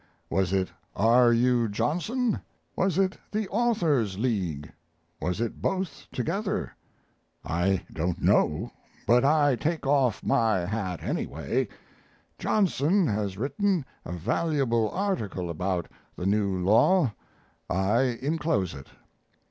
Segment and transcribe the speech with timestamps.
[0.31, 1.31] Was it R.
[1.31, 1.69] U.
[1.69, 2.41] Johnson?
[2.75, 4.71] Was it the Authors' League?
[5.21, 6.71] Was it both together?
[7.45, 8.71] I don't know,
[9.05, 11.67] but I take off my hat, anyway.
[12.39, 17.13] Johnson has written a valuable article about the new law
[17.69, 18.87] I inclose it.